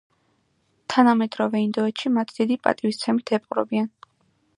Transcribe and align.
თანამედროვე 0.93 1.61
ინდოეთში 1.65 2.11
მათ 2.15 2.33
დიდი 2.39 2.57
პატივისცემით 2.63 3.33
ეპყრობიან. 3.39 3.91